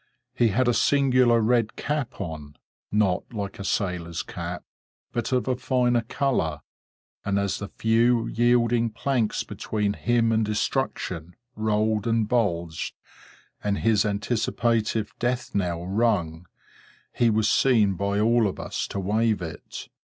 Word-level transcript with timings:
He 0.33 0.47
had 0.47 0.67
a 0.67 0.73
singular 0.73 1.41
red 1.41 1.75
cap 1.75 2.19
on,—not 2.19 3.31
like 3.33 3.59
a 3.59 3.63
sailor's 3.63 4.23
cap, 4.23 4.63
but 5.11 5.31
of 5.31 5.47
a 5.47 5.55
finer 5.55 6.01
color; 6.01 6.61
and 7.23 7.37
as 7.37 7.59
the 7.59 7.67
few 7.67 8.25
yielding 8.25 8.89
planks 8.89 9.43
between 9.43 9.93
him 9.93 10.31
and 10.31 10.43
destruction 10.43 11.35
rolled 11.55 12.07
and 12.07 12.27
bulged, 12.27 12.95
and 13.63 13.77
his 13.77 14.03
anticipative 14.03 15.13
death 15.19 15.53
knell 15.53 15.85
rung, 15.85 16.47
he 17.13 17.29
was 17.29 17.47
seen 17.47 17.93
by 17.93 18.19
all 18.19 18.47
of 18.47 18.59
us 18.59 18.87
to 18.87 18.99
wave 18.99 19.39
it. 19.43 19.87